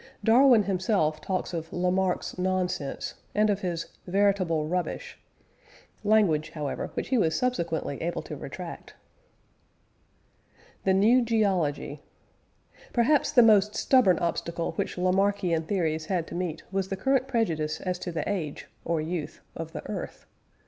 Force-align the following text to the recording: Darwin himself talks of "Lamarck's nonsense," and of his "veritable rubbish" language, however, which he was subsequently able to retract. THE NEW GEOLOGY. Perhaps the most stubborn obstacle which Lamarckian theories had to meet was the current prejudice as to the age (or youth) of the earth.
Darwin 0.23 0.63
himself 0.63 1.21
talks 1.21 1.53
of 1.53 1.71
"Lamarck's 1.71 2.35
nonsense," 2.39 3.13
and 3.35 3.51
of 3.51 3.59
his 3.61 3.85
"veritable 4.07 4.65
rubbish" 4.67 5.19
language, 6.03 6.49
however, 6.49 6.89
which 6.95 7.09
he 7.09 7.19
was 7.19 7.35
subsequently 7.35 8.01
able 8.01 8.23
to 8.23 8.35
retract. 8.35 8.95
THE 10.85 10.93
NEW 10.95 11.21
GEOLOGY. 11.21 12.01
Perhaps 12.91 13.31
the 13.33 13.43
most 13.43 13.75
stubborn 13.75 14.17
obstacle 14.17 14.71
which 14.71 14.97
Lamarckian 14.97 15.65
theories 15.67 16.05
had 16.07 16.25
to 16.25 16.33
meet 16.33 16.63
was 16.71 16.87
the 16.87 16.97
current 16.97 17.27
prejudice 17.27 17.79
as 17.79 17.99
to 17.99 18.11
the 18.11 18.27
age 18.27 18.65
(or 18.83 19.01
youth) 19.01 19.41
of 19.55 19.71
the 19.71 19.87
earth. 19.87 20.25